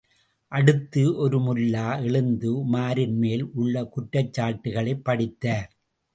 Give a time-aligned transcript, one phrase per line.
[0.51, 5.71] அடுத்து ஒரு முல்லா, எழுந்து உமாரின்மேல் உள்ள குற்றச்சாட்டுகளைப் படித்தார்.